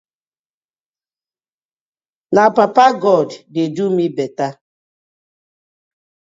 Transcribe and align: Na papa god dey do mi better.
Na 2.35 2.43
papa 2.57 2.85
god 3.03 3.29
dey 3.53 3.69
do 3.75 3.85
mi 3.95 4.05
better. 4.17 4.49